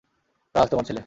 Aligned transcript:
রাজ 0.55 0.67
তোমার 0.69 0.85
ছেলে। 0.85 0.99